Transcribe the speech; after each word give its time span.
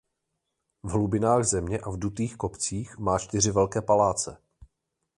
V 0.83 0.91
hlubinách 0.91 1.43
země 1.43 1.79
a 1.79 1.89
v 1.89 1.99
dutých 1.99 2.37
kopcích 2.37 2.97
má 2.97 3.19
čtyři 3.19 3.51
velké 3.51 3.81
paláce. 3.81 4.37